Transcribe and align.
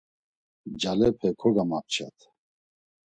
Ncalepe 0.71 1.29
kogamapç̌at. 1.39 2.17